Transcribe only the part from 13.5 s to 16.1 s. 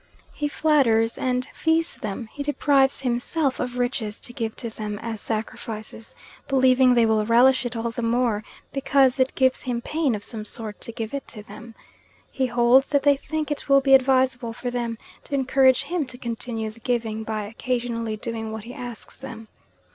it will be advisable for them to encourage him